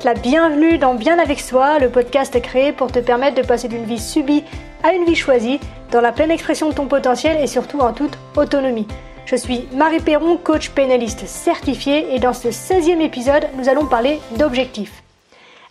[0.00, 3.84] la bienvenue dans Bien avec soi, le podcast créé pour te permettre de passer d'une
[3.84, 4.42] vie subie
[4.82, 5.60] à une vie choisie,
[5.92, 8.88] dans la pleine expression de ton potentiel et surtout en toute autonomie.
[9.26, 14.18] Je suis Marie Perron, coach pénaliste certifiée et dans ce 16e épisode, nous allons parler
[14.36, 15.02] d'objectifs.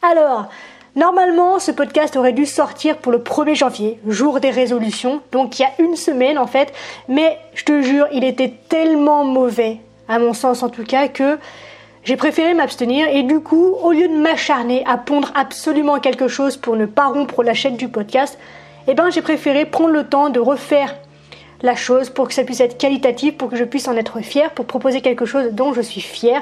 [0.03, 0.45] Alors,
[0.95, 5.63] normalement, ce podcast aurait dû sortir pour le 1er janvier, jour des résolutions, donc il
[5.63, 6.71] y a une semaine en fait,
[7.09, 11.39] mais je te jure, il était tellement mauvais, à mon sens en tout cas, que
[12.03, 16.57] j'ai préféré m'abstenir et du coup, au lieu de m'acharner à pondre absolument quelque chose
[16.57, 18.39] pour ne pas rompre la chaîne du podcast,
[18.87, 20.95] eh ben j'ai préféré prendre le temps de refaire
[21.61, 24.49] la chose pour que ça puisse être qualitatif, pour que je puisse en être fier,
[24.51, 26.41] pour proposer quelque chose dont je suis fier.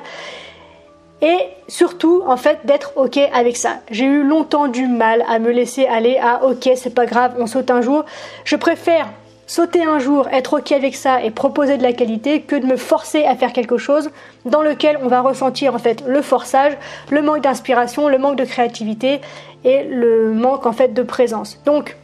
[1.22, 3.80] Et surtout, en fait, d'être OK avec ça.
[3.92, 7.48] J'ai eu longtemps du mal à me laisser aller à OK, c'est pas grave, on
[7.48, 8.06] saute un jour.
[8.46, 9.10] Je préfère
[9.50, 12.78] sauter un jour, être OK avec ça et proposer de la qualité que de me
[12.78, 14.12] forcer à faire quelque chose
[14.46, 16.78] dans lequel on va ressentir en fait le forçage,
[17.10, 19.22] le manque d'inspiration, le manque de créativité
[19.64, 21.60] et le manque en fait de présence.
[21.66, 21.98] Donc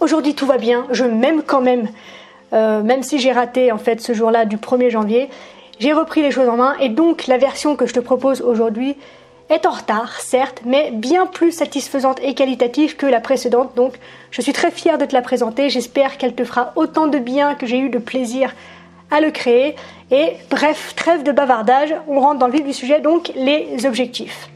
[0.00, 1.86] aujourd'hui tout va bien, je m'aime quand même,
[2.54, 5.28] euh, même si j'ai raté en fait ce jour-là du 1er janvier,
[5.80, 6.76] j'ai repris les choses en main.
[6.80, 8.96] Et donc la version que je te propose aujourd'hui
[9.50, 13.74] est en retard, certes, mais bien plus satisfaisante et qualitative que la précédente.
[13.76, 13.94] Donc,
[14.30, 15.68] je suis très fière de te la présenter.
[15.70, 18.54] J'espère qu'elle te fera autant de bien que j'ai eu de plaisir
[19.10, 19.76] à le créer.
[20.10, 24.48] Et bref, trêve de bavardage, on rentre dans le vif du sujet, donc les objectifs.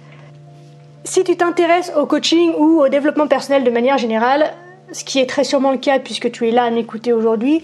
[1.04, 4.52] Si tu t'intéresses au coaching ou au développement personnel de manière générale,
[4.92, 7.62] ce qui est très sûrement le cas puisque tu es là à m'écouter aujourd'hui,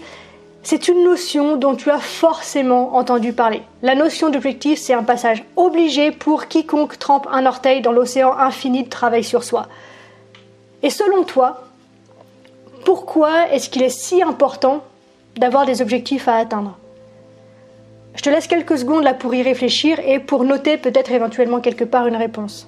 [0.65, 3.61] c'est une notion dont tu as forcément entendu parler.
[3.83, 8.83] La notion d'objectif, c'est un passage obligé pour quiconque trempe un orteil dans l'océan infini
[8.83, 9.67] de travail sur soi.
[10.81, 11.67] Et selon toi,
[12.83, 14.81] pourquoi est-ce qu'il est si important
[15.37, 16.75] d'avoir des objectifs à atteindre?
[18.15, 21.83] Je te laisse quelques secondes là pour y réfléchir et pour noter peut-être éventuellement quelque
[21.83, 22.67] part une réponse.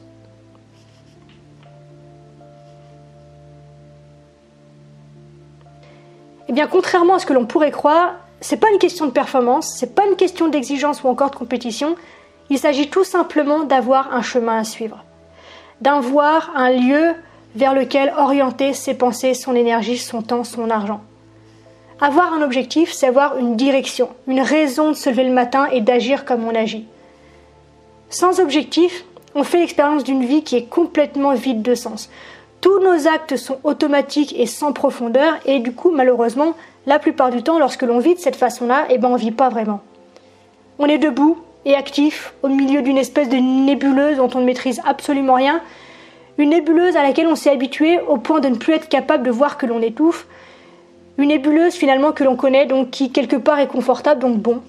[6.50, 9.76] Eh bien, contrairement à ce que l'on pourrait croire, c'est pas une question de performance,
[9.78, 11.96] c'est pas une question d'exigence ou encore de compétition.
[12.50, 15.04] Il s'agit tout simplement d'avoir un chemin à suivre,
[15.82, 17.16] d'avoir un lieu
[17.56, 21.02] vers lequel orienter ses pensées, son énergie, son temps, son argent.
[22.00, 25.82] Avoir un objectif, c'est avoir une direction, une raison de se lever le matin et
[25.82, 26.86] d'agir comme on agit.
[28.10, 29.04] Sans objectif,
[29.34, 32.10] on fait l'expérience d'une vie qui est complètement vide de sens.
[32.68, 36.54] Tous nos actes sont automatiques et sans profondeur et du coup malheureusement
[36.86, 39.48] la plupart du temps lorsque l'on vit de cette façon-là, eh ben on vit pas
[39.48, 39.80] vraiment.
[40.78, 44.82] On est debout et actif au milieu d'une espèce de nébuleuse dont on ne maîtrise
[44.86, 45.62] absolument rien,
[46.38, 49.32] une nébuleuse à laquelle on s'est habitué au point de ne plus être capable de
[49.32, 50.28] voir que l'on étouffe,
[51.18, 54.62] une nébuleuse finalement que l'on connaît donc qui quelque part est confortable donc bon,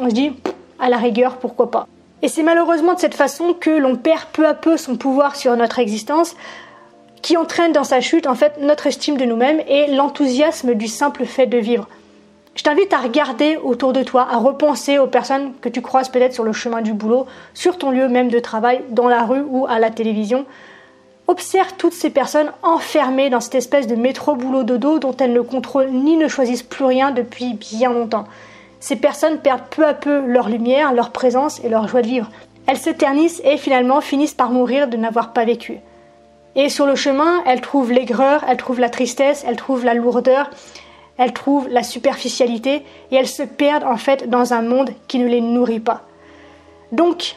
[0.00, 0.32] on se dit
[0.78, 1.86] à la rigueur pourquoi pas.
[2.22, 5.54] Et c'est malheureusement de cette façon que l'on perd peu à peu son pouvoir sur
[5.58, 6.36] notre existence
[7.24, 11.24] qui entraîne dans sa chute en fait notre estime de nous-mêmes et l'enthousiasme du simple
[11.24, 11.88] fait de vivre.
[12.54, 16.34] Je t'invite à regarder autour de toi, à repenser aux personnes que tu croises peut-être
[16.34, 17.24] sur le chemin du boulot,
[17.54, 20.44] sur ton lieu même de travail, dans la rue ou à la télévision.
[21.26, 26.18] Observe toutes ces personnes enfermées dans cette espèce de métro-boulot-dodo dont elles ne contrôlent ni
[26.18, 28.26] ne choisissent plus rien depuis bien longtemps.
[28.80, 32.28] Ces personnes perdent peu à peu leur lumière, leur présence et leur joie de vivre.
[32.66, 35.80] Elles se ternissent et finalement finissent par mourir de n'avoir pas vécu.
[36.56, 40.50] Et sur le chemin, elle trouve l'aigreur, elle trouve la tristesse, elle trouve la lourdeur,
[41.18, 45.26] elle trouve la superficialité et elles se perdent en fait dans un monde qui ne
[45.26, 46.02] les nourrit pas.
[46.92, 47.36] Donc,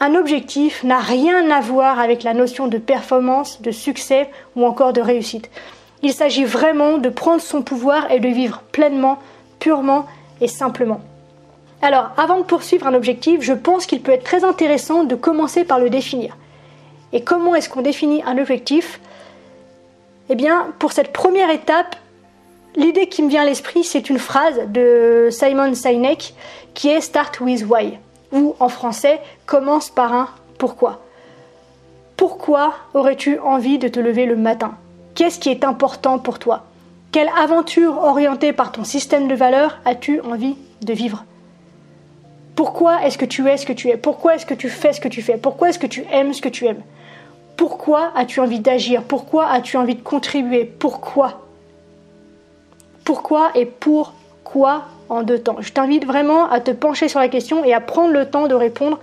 [0.00, 4.92] un objectif n'a rien à voir avec la notion de performance, de succès ou encore
[4.92, 5.50] de réussite.
[6.02, 9.18] Il s'agit vraiment de prendre son pouvoir et de vivre pleinement,
[9.58, 10.06] purement
[10.40, 11.00] et simplement.
[11.82, 15.64] Alors, avant de poursuivre un objectif, je pense qu'il peut être très intéressant de commencer
[15.64, 16.36] par le définir.
[17.12, 19.00] Et comment est-ce qu'on définit un objectif?
[20.28, 21.96] Eh bien, pour cette première étape,
[22.76, 26.34] l'idée qui me vient à l'esprit, c'est une phrase de Simon Sinek
[26.74, 27.98] qui est Start with Why,
[28.32, 30.28] ou en français, commence par un
[30.58, 31.00] pourquoi.
[32.16, 34.74] Pourquoi aurais-tu envie de te lever le matin?
[35.14, 36.64] Qu'est-ce qui est important pour toi?
[37.12, 41.24] Quelle aventure orientée par ton système de valeurs as-tu envie de vivre?
[42.54, 43.96] Pourquoi est-ce que tu es ce que tu es?
[43.96, 45.38] Pourquoi est-ce que tu fais ce que tu fais?
[45.38, 46.82] Pourquoi est-ce que tu aimes ce que tu aimes?
[47.60, 49.02] Pourquoi as-tu envie d'agir?
[49.02, 50.64] Pourquoi as-tu envie de contribuer?
[50.64, 51.42] Pourquoi?
[53.04, 55.56] Pourquoi et pourquoi en deux temps?
[55.60, 58.54] Je t'invite vraiment à te pencher sur la question et à prendre le temps de
[58.54, 58.98] répondre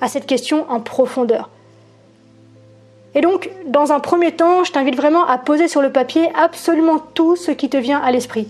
[0.00, 1.50] à cette question en profondeur.
[3.14, 6.98] Et donc, dans un premier temps, je t'invite vraiment à poser sur le papier absolument
[6.98, 8.48] tout ce qui te vient à l'esprit.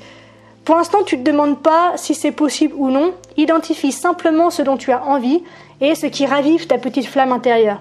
[0.65, 4.63] Pour l'instant, tu ne te demandes pas si c'est possible ou non, identifie simplement ce
[4.63, 5.43] dont tu as envie
[5.81, 7.81] et ce qui ravive ta petite flamme intérieure.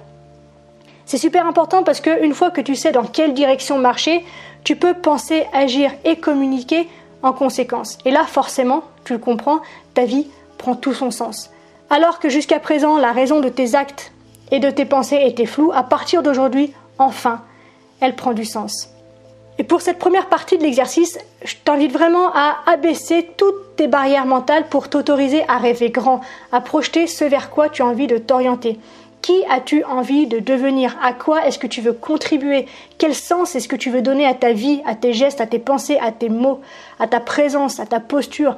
[1.11, 4.23] C'est super important parce qu'une fois que tu sais dans quelle direction marcher,
[4.63, 6.87] tu peux penser, agir et communiquer
[7.21, 7.97] en conséquence.
[8.05, 9.59] Et là, forcément, tu le comprends,
[9.93, 10.27] ta vie
[10.57, 11.49] prend tout son sens.
[11.89, 14.13] Alors que jusqu'à présent, la raison de tes actes
[14.51, 17.41] et de tes pensées était floue, à partir d'aujourd'hui, enfin,
[17.99, 18.87] elle prend du sens.
[19.57, 24.25] Et pour cette première partie de l'exercice, je t'invite vraiment à abaisser toutes tes barrières
[24.25, 26.21] mentales pour t'autoriser à rêver grand,
[26.53, 28.79] à projeter ce vers quoi tu as envie de t'orienter.
[29.21, 30.97] Qui as-tu envie de devenir?
[31.03, 32.65] À quoi est-ce que tu veux contribuer?
[32.97, 35.59] Quel sens est-ce que tu veux donner à ta vie, à tes gestes, à tes
[35.59, 36.61] pensées, à tes mots,
[36.99, 38.57] à ta présence, à ta posture?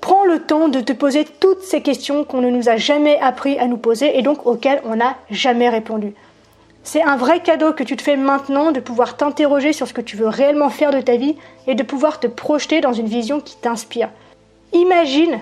[0.00, 3.58] Prends le temps de te poser toutes ces questions qu'on ne nous a jamais appris
[3.58, 6.14] à nous poser et donc auxquelles on n'a jamais répondu.
[6.84, 10.00] C'est un vrai cadeau que tu te fais maintenant de pouvoir t'interroger sur ce que
[10.00, 11.36] tu veux réellement faire de ta vie
[11.66, 14.10] et de pouvoir te projeter dans une vision qui t'inspire.
[14.72, 15.40] Imagine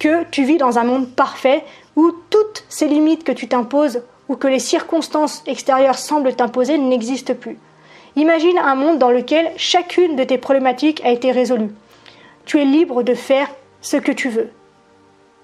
[0.00, 1.62] que tu vis dans un monde parfait
[1.94, 7.34] où toutes ces limites que tu t'imposes ou que les circonstances extérieures semblent t'imposer n'existent
[7.34, 7.58] plus.
[8.16, 11.70] Imagine un monde dans lequel chacune de tes problématiques a été résolue.
[12.46, 13.48] Tu es libre de faire
[13.82, 14.50] ce que tu veux.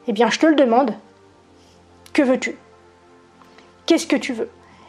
[0.08, 0.94] Eh bien, je te le demande.
[2.12, 2.56] Que veux-tu?
[3.84, 4.48] Qu'est-ce que tu veux?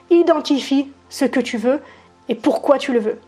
[0.09, 1.81] Identifie ce que tu veux
[2.29, 3.19] et pourquoi tu le veux.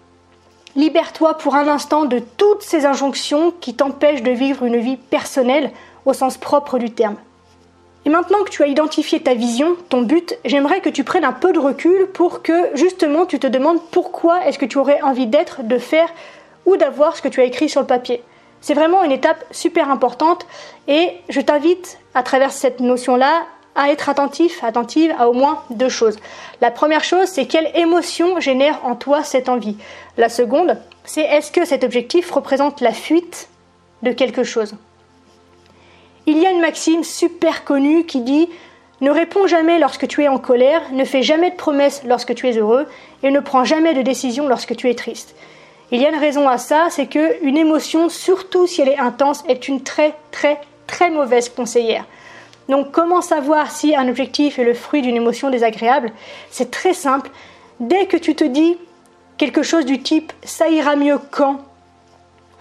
[0.75, 5.71] Libère-toi pour un instant de toutes ces injonctions qui t'empêchent de vivre une vie personnelle
[6.05, 7.15] au sens propre du terme.
[8.05, 11.33] Et maintenant que tu as identifié ta vision, ton but, j'aimerais que tu prennes un
[11.33, 15.27] peu de recul pour que justement tu te demandes pourquoi est-ce que tu aurais envie
[15.27, 16.09] d'être, de faire
[16.65, 18.23] ou d'avoir ce que tu as écrit sur le papier.
[18.61, 20.45] C'est vraiment une étape super importante
[20.87, 23.43] et je t'invite à travers cette notion-là
[23.75, 26.17] à être attentif, attentive à au moins deux choses.
[26.61, 29.77] La première chose, c'est quelle émotion génère en toi cette envie.
[30.17, 33.49] La seconde, c'est est-ce que cet objectif représente la fuite
[34.03, 34.75] de quelque chose?
[36.25, 38.49] Il y a une maxime super connue qui dit
[39.01, 42.49] ne réponds jamais lorsque tu es en colère, ne fais jamais de promesses lorsque tu
[42.49, 42.85] es heureux
[43.23, 45.35] et ne prends jamais de décision lorsque tu es triste.
[45.91, 48.99] Il y a une raison à ça, c'est que une émotion, surtout si elle est
[48.99, 52.05] intense, est une très très très mauvaise conseillère.
[52.67, 56.11] Donc comment savoir si un objectif est le fruit d'une émotion désagréable?
[56.51, 57.31] C'est très simple.
[57.79, 58.77] Dès que tu te dis
[59.37, 61.61] quelque chose du type ça ira mieux quand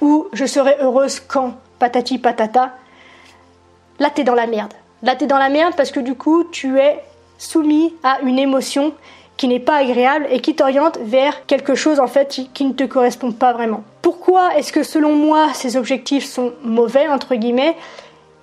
[0.01, 2.73] ou je serai heureuse quand patati patata,
[3.99, 4.73] là tu es dans la merde.
[5.03, 6.99] Là tu es dans la merde parce que du coup tu es
[7.39, 8.95] soumis à une émotion
[9.37, 12.85] qui n'est pas agréable et qui t'oriente vers quelque chose en fait qui ne te
[12.85, 13.85] correspond pas vraiment.
[14.03, 17.77] Pourquoi est-ce que selon moi ces objectifs sont mauvais entre guillemets?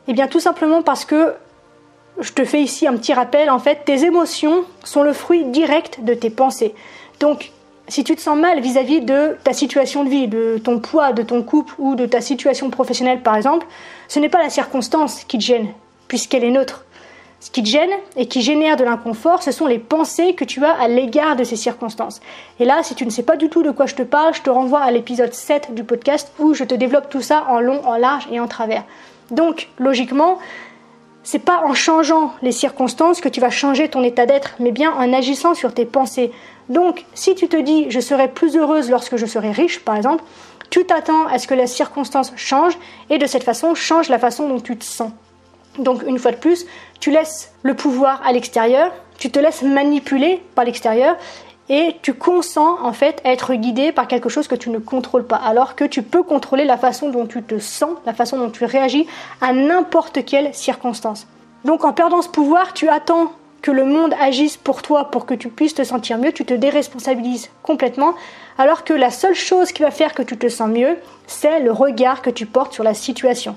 [0.08, 1.34] Eh bien tout simplement parce que
[2.20, 6.04] je te fais ici un petit rappel en fait, tes émotions sont le fruit direct
[6.04, 6.74] de tes pensées.
[7.20, 7.52] Donc
[7.88, 11.22] si tu te sens mal vis-à-vis de ta situation de vie, de ton poids, de
[11.22, 13.68] ton couple ou de ta situation professionnelle par exemple,
[14.08, 15.68] ce n'est pas la circonstance qui te gêne,
[16.08, 16.86] puisqu'elle est neutre.
[17.40, 20.66] Ce qui te gêne et qui génère de l'inconfort, ce sont les pensées que tu
[20.66, 22.20] as à l'égard de ces circonstances.
[22.60, 24.42] Et là, si tu ne sais pas du tout de quoi je te parle, je
[24.42, 27.86] te renvoie à l'épisode 7 du podcast où je te développe tout ça en long,
[27.86, 28.84] en large et en travers.
[29.30, 30.40] Donc, logiquement,
[31.22, 34.92] c'est pas en changeant les circonstances que tu vas changer ton état d'être, mais bien
[34.94, 36.32] en agissant sur tes pensées.
[36.70, 40.24] Donc, si tu te dis je serai plus heureuse lorsque je serai riche, par exemple,
[40.70, 42.78] tu t'attends à ce que la circonstance change
[43.10, 45.12] et de cette façon change la façon dont tu te sens.
[45.78, 46.66] Donc une fois de plus,
[47.00, 51.18] tu laisses le pouvoir à l'extérieur, tu te laisses manipuler par l'extérieur
[51.70, 55.26] et tu consens en fait à être guidé par quelque chose que tu ne contrôles
[55.26, 58.50] pas, alors que tu peux contrôler la façon dont tu te sens, la façon dont
[58.50, 59.08] tu réagis
[59.42, 61.28] à n'importe quelle circonstance.
[61.64, 63.32] Donc en perdant ce pouvoir, tu attends
[63.66, 66.54] que le monde agisse pour toi pour que tu puisses te sentir mieux, tu te
[66.54, 68.14] déresponsabilises complètement,
[68.60, 71.72] alors que la seule chose qui va faire que tu te sens mieux, c'est le
[71.72, 73.56] regard que tu portes sur la situation.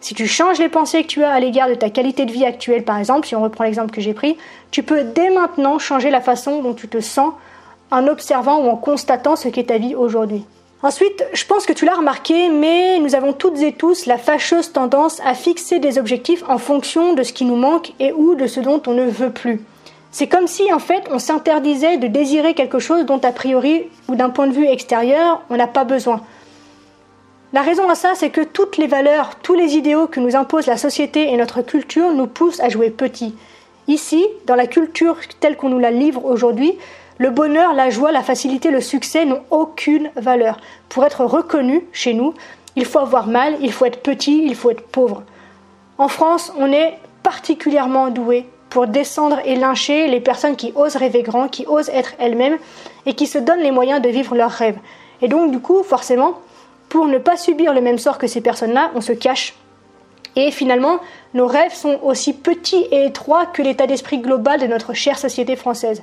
[0.00, 2.46] Si tu changes les pensées que tu as à l'égard de ta qualité de vie
[2.46, 4.38] actuelle, par exemple, si on reprend l'exemple que j'ai pris,
[4.70, 7.34] tu peux dès maintenant changer la façon dont tu te sens
[7.90, 10.46] en observant ou en constatant ce qu'est ta vie aujourd'hui.
[10.82, 14.72] Ensuite, je pense que tu l'as remarqué, mais nous avons toutes et tous la fâcheuse
[14.72, 18.46] tendance à fixer des objectifs en fonction de ce qui nous manque et ou de
[18.46, 19.60] ce dont on ne veut plus.
[20.10, 24.14] C'est comme si en fait on s'interdisait de désirer quelque chose dont a priori ou
[24.14, 26.22] d'un point de vue extérieur on n'a pas besoin.
[27.52, 30.66] La raison à ça, c'est que toutes les valeurs, tous les idéaux que nous impose
[30.66, 33.34] la société et notre culture nous poussent à jouer petit.
[33.88, 36.78] Ici, dans la culture telle qu'on nous la livre aujourd'hui,
[37.20, 40.58] le bonheur, la joie, la facilité, le succès n'ont aucune valeur.
[40.88, 42.32] Pour être reconnu chez nous,
[42.76, 45.22] il faut avoir mal, il faut être petit, il faut être pauvre.
[45.98, 51.22] En France, on est particulièrement doué pour descendre et lyncher les personnes qui osent rêver
[51.22, 52.56] grand, qui osent être elles-mêmes
[53.04, 54.78] et qui se donnent les moyens de vivre leurs rêves.
[55.20, 56.38] Et donc, du coup, forcément,
[56.88, 59.56] pour ne pas subir le même sort que ces personnes-là, on se cache.
[60.36, 61.00] Et finalement,
[61.34, 65.54] nos rêves sont aussi petits et étroits que l'état d'esprit global de notre chère société
[65.54, 66.02] française.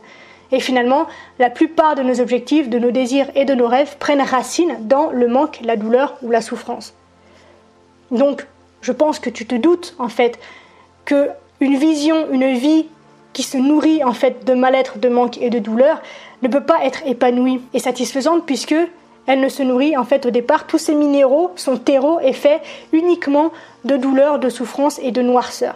[0.52, 1.08] Et finalement,
[1.40, 5.10] la plupart de nos objectifs, de nos désirs et de nos rêves prennent racine dans
[5.12, 6.94] le manque, la douleur ou la souffrance.
[8.12, 8.46] Donc,
[8.82, 10.40] je pense que tu te doutes en fait
[11.06, 12.86] que une vision, une vie
[13.34, 16.02] qui se nourrit en fait de mal-être, de manque et de douleur
[16.42, 18.76] ne peut pas être épanouie et satisfaisante puisque
[19.26, 22.62] elle ne se nourrit en fait au départ tous ces minéraux, son terreau est fait
[22.94, 23.52] uniquement
[23.84, 25.76] de douleur, de souffrance et de noirceur.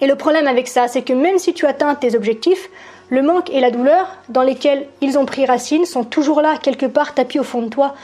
[0.00, 2.68] Et le problème avec ça, c'est que même si tu atteins tes objectifs,
[3.08, 6.86] le manque et la douleur dans lesquels ils ont pris racine sont toujours là, quelque
[6.86, 7.94] part tapis au fond de toi.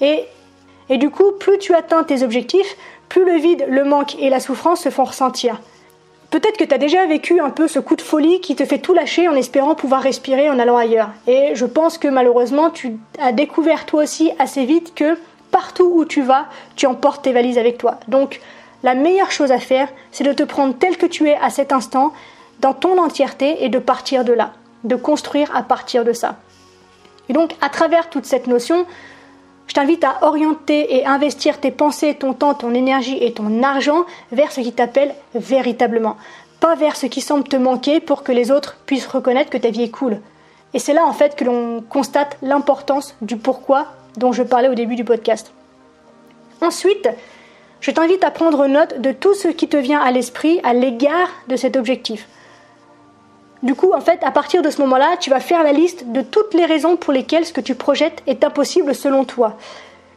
[0.00, 0.24] Et,
[0.88, 2.76] et du coup, plus tu atteins tes objectifs,
[3.08, 5.60] plus le vide, le manque et la souffrance se font ressentir.
[6.30, 8.78] Peut-être que tu as déjà vécu un peu ce coup de folie qui te fait
[8.78, 11.08] tout lâcher en espérant pouvoir respirer en allant ailleurs.
[11.26, 15.16] Et je pense que malheureusement, tu as découvert toi aussi assez vite que
[15.50, 16.46] partout où tu vas,
[16.76, 17.98] tu emportes tes valises avec toi.
[18.08, 18.40] Donc,
[18.82, 21.72] la meilleure chose à faire, c'est de te prendre tel que tu es à cet
[21.72, 22.12] instant,
[22.60, 24.52] dans ton entièreté et de partir de là,
[24.84, 26.36] de construire à partir de ça.
[27.28, 28.86] Et donc, à travers toute cette notion,
[29.66, 34.04] je t'invite à orienter et investir tes pensées, ton temps, ton énergie et ton argent
[34.32, 36.16] vers ce qui t'appelle véritablement,
[36.60, 39.70] pas vers ce qui semble te manquer pour que les autres puissent reconnaître que ta
[39.70, 40.20] vie est cool.
[40.74, 43.86] Et c'est là en fait que l'on constate l'importance du pourquoi
[44.16, 45.52] dont je parlais au début du podcast.
[46.60, 47.08] Ensuite,
[47.80, 51.28] je t'invite à prendre note de tout ce qui te vient à l'esprit à l'égard
[51.48, 52.26] de cet objectif.
[53.62, 56.22] Du coup, en fait, à partir de ce moment-là, tu vas faire la liste de
[56.22, 59.56] toutes les raisons pour lesquelles ce que tu projettes est impossible selon toi.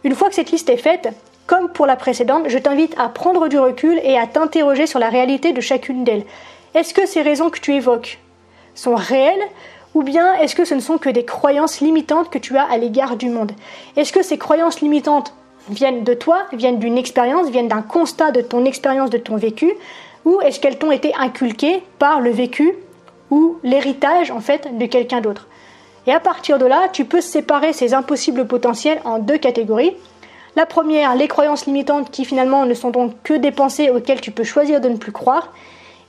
[0.04, 1.10] Une fois que cette liste est faite,
[1.48, 5.10] comme pour la précédente, je t'invite à prendre du recul et à t'interroger sur la
[5.10, 6.26] réalité de chacune d'elles.
[6.76, 8.20] Est-ce que ces raisons que tu évoques
[8.76, 9.44] sont réelles
[9.94, 12.78] ou bien est-ce que ce ne sont que des croyances limitantes que tu as à
[12.78, 13.52] l'égard du monde?
[13.98, 15.34] Est-ce que ces croyances limitantes
[15.70, 19.74] viennent de toi, viennent d'une expérience, viennent d'un constat de ton expérience, de ton vécu,
[20.24, 22.74] ou est-ce qu'elles t'ont été inculquées par le vécu
[23.32, 25.48] ou l'héritage en fait de quelqu'un d'autre.
[26.06, 29.96] Et à partir de là, tu peux séparer ces impossibles potentiels en deux catégories.
[30.56, 34.32] La première, les croyances limitantes qui finalement ne sont donc que des pensées auxquelles tu
[34.32, 35.54] peux choisir de ne plus croire,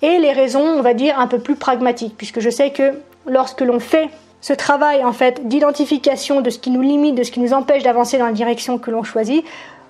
[0.03, 2.95] et les raisons, on va dire, un peu plus pragmatiques, puisque je sais que
[3.27, 4.09] lorsque l'on fait
[4.41, 7.85] ce travail en fait d'identification de ce qui nous limite, de ce qui nous empêche
[7.85, 9.45] d'avancer dans la direction que l'on choisit,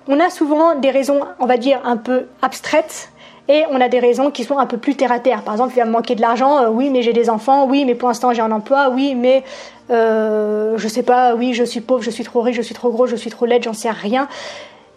[0.07, 3.09] on a souvent des raisons, on va dire, un peu abstraites
[3.49, 5.43] et on a des raisons qui sont un peu plus terre à terre.
[5.43, 7.85] Par exemple, il va me manquer de l'argent, euh, oui, mais j'ai des enfants, oui,
[7.85, 9.43] mais pour l'instant j'ai un emploi, oui, mais
[9.89, 12.89] euh, je sais pas, oui, je suis pauvre, je suis trop riche, je suis trop
[12.89, 14.27] gros, je suis trop laide, j'en sais rien.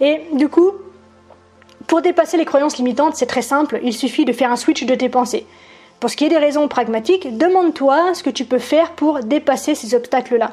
[0.00, 0.72] Et du coup,
[1.86, 4.94] pour dépasser les croyances limitantes, c'est très simple, il suffit de faire un switch de
[4.94, 5.46] tes pensées.
[5.98, 9.74] Pour ce qui est des raisons pragmatiques, demande-toi ce que tu peux faire pour dépasser
[9.74, 10.52] ces obstacles-là.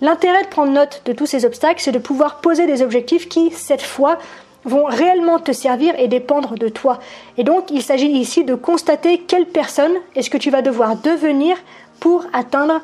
[0.00, 3.50] L'intérêt de prendre note de tous ces obstacles, c'est de pouvoir poser des objectifs qui,
[3.50, 4.18] cette fois,
[4.64, 6.98] vont réellement te servir et dépendre de toi.
[7.36, 11.56] Et donc, il s'agit ici de constater quelle personne est-ce que tu vas devoir devenir
[12.00, 12.80] pour atteindre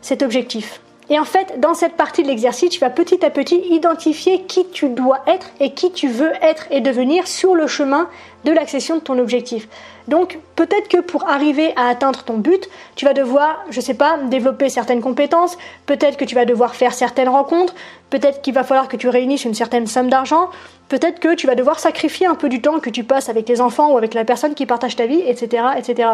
[0.00, 0.80] cet objectif.
[1.08, 4.66] Et en fait, dans cette partie de l'exercice, tu vas petit à petit identifier qui
[4.70, 8.08] tu dois être et qui tu veux être et devenir sur le chemin
[8.44, 9.68] de l'accession de ton objectif.
[10.08, 14.18] Donc, peut-être que pour arriver à atteindre ton but, tu vas devoir, je sais pas,
[14.18, 17.74] développer certaines compétences, peut-être que tu vas devoir faire certaines rencontres,
[18.10, 20.50] peut-être qu'il va falloir que tu réunisses une certaine somme d'argent,
[20.88, 23.60] peut-être que tu vas devoir sacrifier un peu du temps que tu passes avec tes
[23.60, 26.10] enfants ou avec la personne qui partage ta vie, etc., etc.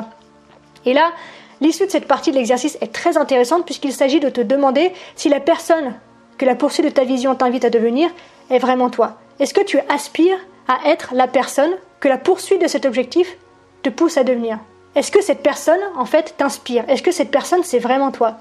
[0.85, 1.13] Et là,
[1.62, 5.28] L'issue de cette partie de l'exercice est très intéressante puisqu'il s'agit de te demander si
[5.28, 5.95] la personne
[6.37, 8.11] que la poursuite de ta vision t'invite à devenir
[8.50, 9.12] est vraiment toi.
[9.38, 13.38] Est-ce que tu aspires à être la personne que la poursuite de cet objectif
[13.85, 14.59] te pousse à devenir?
[14.97, 16.83] Est-ce que cette personne, en fait, t'inspire?
[16.88, 18.38] Est-ce que cette personne, c'est vraiment toi?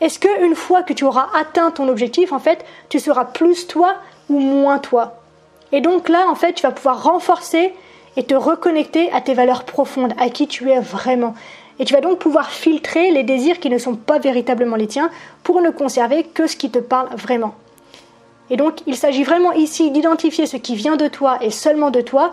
[0.00, 3.68] Est-ce que une fois que tu auras atteint ton objectif, en fait, tu seras plus
[3.68, 3.94] toi
[4.28, 5.22] ou moins toi?
[5.70, 7.72] Et donc là, en fait, tu vas pouvoir renforcer
[8.16, 11.34] et te reconnecter à tes valeurs profondes, à qui tu es vraiment.
[11.80, 15.10] Et tu vas donc pouvoir filtrer les désirs qui ne sont pas véritablement les tiens
[15.42, 17.54] pour ne conserver que ce qui te parle vraiment.
[18.50, 22.02] Et donc il s'agit vraiment ici d'identifier ce qui vient de toi et seulement de
[22.02, 22.32] toi,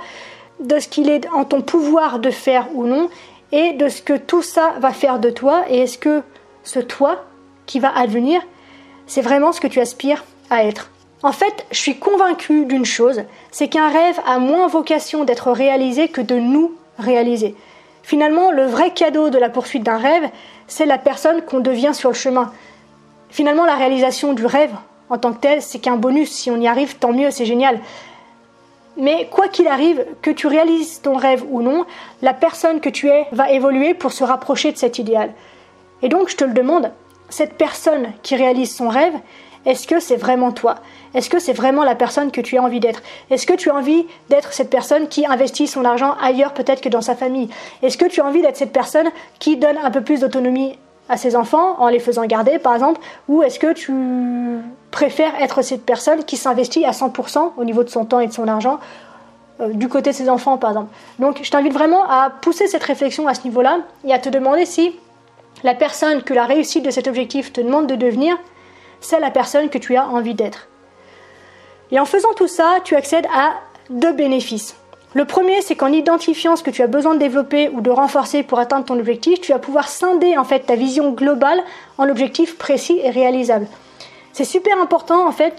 [0.59, 3.09] de ce qu'il est en ton pouvoir de faire ou non,
[3.53, 6.23] et de ce que tout ça va faire de toi, et est-ce que
[6.63, 7.23] ce toi
[7.65, 8.41] qui va advenir,
[9.05, 10.91] c'est vraiment ce que tu aspires à être.
[11.23, 16.09] En fait, je suis convaincue d'une chose, c'est qu'un rêve a moins vocation d'être réalisé
[16.09, 17.55] que de nous réaliser.
[18.07, 20.29] Finalement, le vrai cadeau de la poursuite d'un rêve,
[20.65, 22.53] c'est la personne qu'on devient sur le chemin.
[23.29, 24.71] Finalement, la réalisation du rêve
[25.09, 26.31] en tant que tel, c'est qu'un bonus.
[26.31, 27.81] Si on y arrive, tant mieux, c'est génial.
[28.95, 31.85] Mais quoi qu'il arrive, que tu réalises ton rêve ou non,
[32.21, 35.33] la personne que tu es va évoluer pour se rapprocher de cet idéal.
[36.01, 36.93] Et donc, je te le demande,
[37.27, 39.15] cette personne qui réalise son rêve,
[39.67, 40.75] est-ce que c'est vraiment toi?
[41.13, 43.01] Est-ce que c'est vraiment la personne que tu as envie d'être?
[43.29, 46.87] Est-ce que tu as envie d'être cette personne qui investit son argent ailleurs peut-être que
[46.87, 47.49] dans sa famille?
[47.83, 49.07] Est-ce que tu as envie d'être cette personne
[49.39, 53.01] qui donne un peu plus d'autonomie à ces enfants en les faisant garder par exemple?
[53.27, 53.93] Ou est-ce que tu
[54.89, 58.33] préfères être cette personne qui s'investit à 100% au niveau de son temps et de
[58.33, 58.79] son argent
[59.59, 60.93] euh, du côté de ses enfants par exemple?
[61.19, 64.65] Donc je t'invite vraiment à pousser cette réflexion à ce niveau-là et à te demander
[64.65, 64.95] si
[65.63, 68.37] la personne que la réussite de cet objectif te demande de devenir,
[69.01, 70.67] c'est la personne que tu as envie d'être.
[71.91, 73.53] Et en faisant tout ça, tu accèdes à
[73.89, 74.75] deux bénéfices.
[75.13, 78.43] Le premier, c'est qu'en identifiant ce que tu as besoin de développer ou de renforcer
[78.43, 81.63] pour atteindre ton objectif, tu vas pouvoir scinder en fait ta vision globale
[81.97, 83.67] en objectifs précis et réalisables.
[84.33, 85.53] C'est super important en fait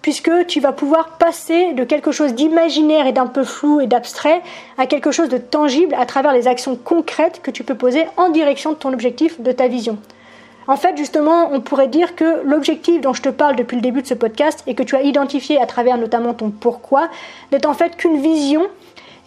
[0.00, 4.42] puisque tu vas pouvoir passer de quelque chose d'imaginaire et d'un peu flou et d'abstrait
[4.78, 8.30] à quelque chose de tangible à travers les actions concrètes que tu peux poser en
[8.30, 9.98] direction de ton objectif, de ta vision.
[10.68, 14.02] En fait, justement, on pourrait dire que l'objectif dont je te parle depuis le début
[14.02, 17.08] de ce podcast et que tu as identifié à travers notamment ton pourquoi
[17.50, 18.66] n'est en fait qu'une vision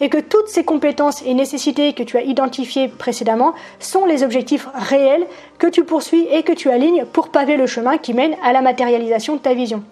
[0.00, 4.68] et que toutes ces compétences et nécessités que tu as identifiées précédemment sont les objectifs
[4.72, 5.26] réels
[5.58, 8.62] que tu poursuis et que tu alignes pour paver le chemin qui mène à la
[8.62, 9.82] matérialisation de ta vision.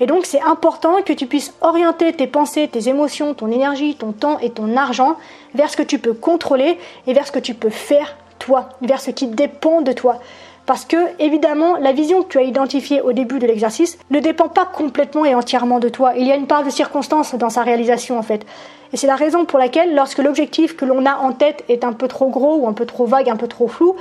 [0.00, 4.12] Et donc c'est important que tu puisses orienter tes pensées, tes émotions, ton énergie, ton
[4.12, 5.16] temps et ton argent
[5.54, 9.00] vers ce que tu peux contrôler et vers ce que tu peux faire toi, vers
[9.00, 10.20] ce qui dépend de toi.
[10.66, 14.48] Parce que, évidemment, la vision que tu as identifiée au début de l'exercice ne dépend
[14.48, 16.14] pas complètement et entièrement de toi.
[16.16, 18.46] Il y a une part de circonstance dans sa réalisation, en fait.
[18.92, 21.92] Et c'est la raison pour laquelle, lorsque l'objectif que l'on a en tête est un
[21.92, 23.96] peu trop gros ou un peu trop vague, un peu trop flou,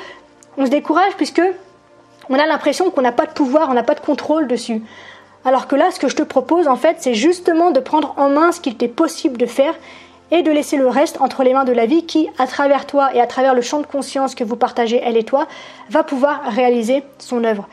[0.57, 1.41] on se décourage puisque
[2.29, 4.81] on a l'impression qu'on n'a pas de pouvoir, on n'a pas de contrôle dessus.
[5.45, 8.29] Alors que là, ce que je te propose, en fait, c'est justement de prendre en
[8.29, 9.73] main ce qu'il t'est possible de faire
[10.33, 13.13] et de laisser le reste entre les mains de la vie qui, à travers toi
[13.15, 15.47] et à travers le champ de conscience que vous partagez, elle et toi,
[15.91, 17.69] va pouvoir réaliser son œuvre.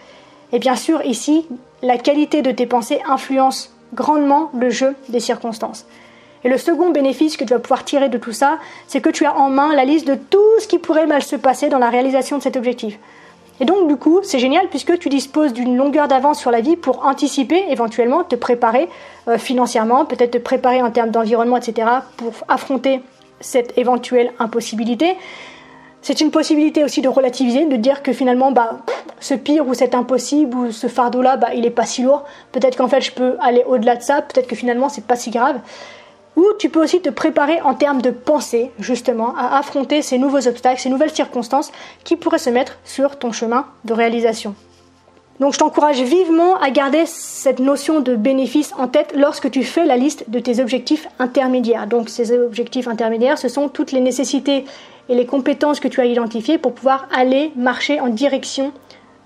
[0.53, 1.47] Et bien sûr, ici,
[1.83, 5.87] la qualité de tes pensées influence grandement le jeu des circonstances.
[6.45, 9.25] Et le second bénéfice que tu vas pouvoir tirer de tout ça, c'est que tu
[9.25, 11.89] as en main la liste de tout ce qui pourrait mal se passer dans la
[11.89, 12.99] réalisation de cet objectif.
[13.61, 16.77] Et donc, du coup, c'est génial puisque tu disposes d'une longueur d'avance sur la vie
[16.77, 18.89] pour anticiper, éventuellement, te préparer
[19.29, 23.03] euh, financièrement, peut-être te préparer en termes d'environnement, etc., pour affronter
[23.41, 25.15] cette éventuelle impossibilité.
[26.03, 28.79] C'est une possibilité aussi de relativiser, de dire que finalement, bah,
[29.21, 32.25] ce pire ou cet impossible ou ce fardeau-là, bah, il est pas si lourd.
[32.53, 34.23] Peut-être qu'en fait, je peux aller au-delà de ça.
[34.23, 35.61] Peut-être que finalement, c'est pas si grave.
[36.37, 40.47] Ou tu peux aussi te préparer en termes de pensée, justement, à affronter ces nouveaux
[40.47, 41.73] obstacles, ces nouvelles circonstances
[42.05, 44.55] qui pourraient se mettre sur ton chemin de réalisation.
[45.41, 49.87] Donc je t'encourage vivement à garder cette notion de bénéfice en tête lorsque tu fais
[49.87, 51.87] la liste de tes objectifs intermédiaires.
[51.87, 54.67] Donc ces objectifs intermédiaires, ce sont toutes les nécessités
[55.09, 58.73] et les compétences que tu as identifiées pour pouvoir aller marcher en direction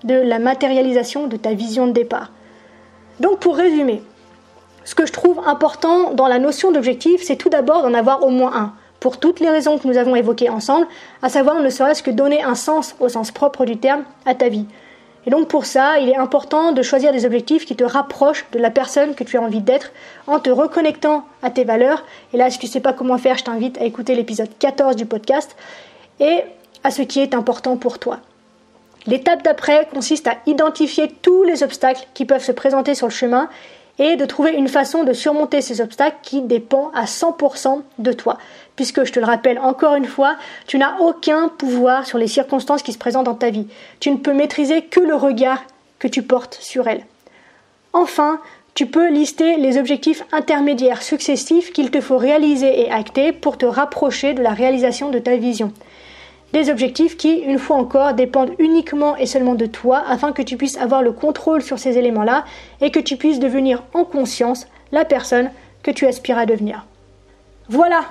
[0.05, 2.31] de la matérialisation de ta vision de départ.
[3.19, 4.01] Donc pour résumer,
[4.85, 8.29] ce que je trouve important dans la notion d'objectif, c'est tout d'abord d'en avoir au
[8.29, 10.87] moins un, pour toutes les raisons que nous avons évoquées ensemble,
[11.21, 14.47] à savoir ne serait-ce que donner un sens au sens propre du terme à ta
[14.47, 14.67] vie.
[15.25, 18.59] Et donc pour ça, il est important de choisir des objectifs qui te rapprochent de
[18.59, 19.91] la personne que tu as envie d'être
[20.27, 22.03] en te reconnectant à tes valeurs.
[22.31, 24.95] Et là, si tu ne sais pas comment faire, je t'invite à écouter l'épisode 14
[24.95, 25.55] du podcast
[26.19, 26.41] et
[26.83, 28.19] à ce qui est important pour toi.
[29.07, 33.49] L'étape d'après consiste à identifier tous les obstacles qui peuvent se présenter sur le chemin
[33.99, 38.37] et de trouver une façon de surmonter ces obstacles qui dépend à 100% de toi.
[38.75, 40.35] Puisque, je te le rappelle encore une fois,
[40.67, 43.67] tu n'as aucun pouvoir sur les circonstances qui se présentent dans ta vie.
[43.99, 45.63] Tu ne peux maîtriser que le regard
[45.99, 47.05] que tu portes sur elles.
[47.93, 48.41] Enfin,
[48.73, 53.65] tu peux lister les objectifs intermédiaires successifs qu'il te faut réaliser et acter pour te
[53.65, 55.71] rapprocher de la réalisation de ta vision.
[56.53, 60.57] Des objectifs qui, une fois encore, dépendent uniquement et seulement de toi afin que tu
[60.57, 62.45] puisses avoir le contrôle sur ces éléments-là
[62.81, 65.51] et que tu puisses devenir en conscience la personne
[65.83, 66.85] que tu aspires à devenir.
[67.67, 68.05] Voilà,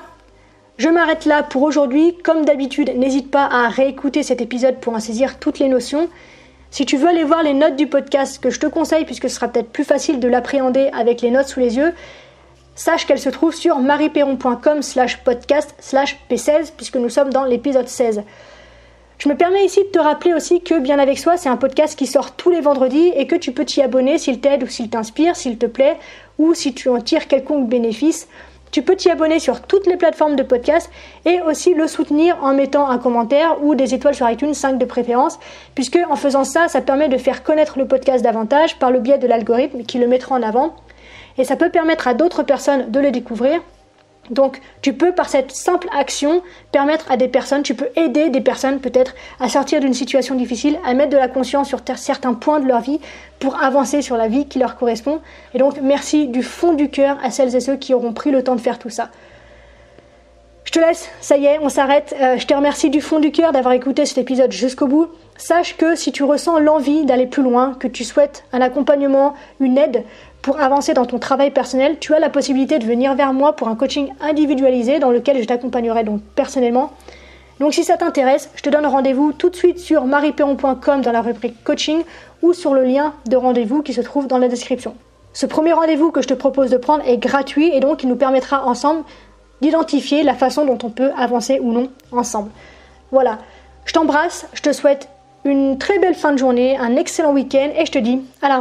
[0.76, 2.16] je m'arrête là pour aujourd'hui.
[2.24, 6.08] Comme d'habitude, n'hésite pas à réécouter cet épisode pour en saisir toutes les notions.
[6.72, 9.36] Si tu veux aller voir les notes du podcast, que je te conseille puisque ce
[9.36, 11.94] sera peut-être plus facile de l'appréhender avec les notes sous les yeux,
[12.74, 17.88] sache qu'elle se trouve sur marieperron.com slash podcast slash p16 puisque nous sommes dans l'épisode
[17.88, 18.22] 16.
[19.18, 21.96] Je me permets ici de te rappeler aussi que Bien avec soi, c'est un podcast
[21.96, 24.90] qui sort tous les vendredis et que tu peux t'y abonner s'il t'aide ou s'il
[24.90, 25.96] t'inspire, s'il te plaît,
[26.38, 28.28] ou si tu en tires quelconque bénéfice.
[28.72, 30.90] Tu peux t'y abonner sur toutes les plateformes de podcast
[31.24, 34.84] et aussi le soutenir en mettant un commentaire ou des étoiles sur iTunes, 5 de
[34.84, 35.38] préférence,
[35.76, 39.18] puisque en faisant ça, ça permet de faire connaître le podcast davantage par le biais
[39.18, 40.74] de l'algorithme qui le mettra en avant
[41.38, 43.60] et ça peut permettre à d'autres personnes de le découvrir.
[44.30, 46.42] Donc tu peux par cette simple action
[46.72, 50.78] permettre à des personnes, tu peux aider des personnes peut-être à sortir d'une situation difficile,
[50.86, 53.00] à mettre de la conscience sur certains points de leur vie
[53.38, 55.20] pour avancer sur la vie qui leur correspond.
[55.52, 58.42] Et donc merci du fond du cœur à celles et ceux qui auront pris le
[58.42, 59.10] temps de faire tout ça.
[60.64, 62.14] Je te laisse, ça y est, on s'arrête.
[62.20, 65.09] Euh, je te remercie du fond du cœur d'avoir écouté cet épisode jusqu'au bout.
[65.37, 69.77] Sache que si tu ressens l'envie d'aller plus loin, que tu souhaites un accompagnement, une
[69.77, 70.05] aide
[70.42, 73.68] pour avancer dans ton travail personnel, tu as la possibilité de venir vers moi pour
[73.68, 76.92] un coaching individualisé dans lequel je t'accompagnerai donc personnellement.
[77.61, 81.22] Donc si ça t'intéresse, je te donne rendez-vous tout de suite sur marieperron.com dans la
[81.22, 82.03] rubrique coaching
[82.42, 84.94] ou sur le lien de rendez-vous qui se trouve dans la description.
[85.33, 88.16] Ce premier rendez-vous que je te propose de prendre est gratuit et donc il nous
[88.16, 89.05] permettra ensemble
[89.64, 92.50] d'identifier la façon dont on peut avancer ou non ensemble.
[93.11, 93.38] Voilà,
[93.87, 95.09] je t'embrasse, je te souhaite
[95.46, 98.61] une très belle fin de journée, un excellent week-end et je te dis à la.